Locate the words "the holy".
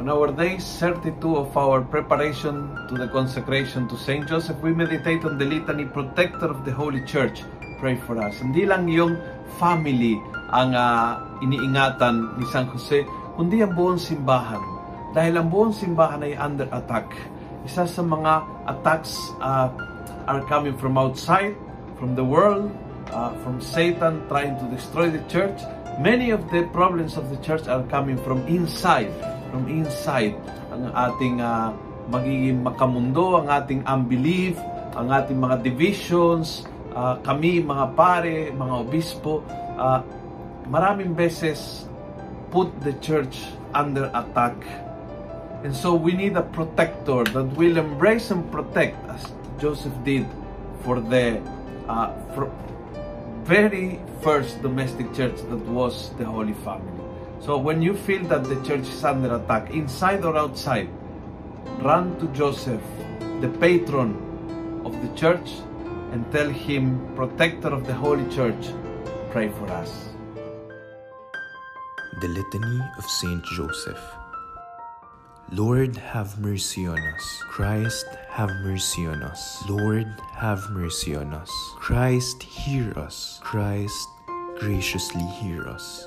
6.64-7.04, 56.18-56.54, 67.84-68.28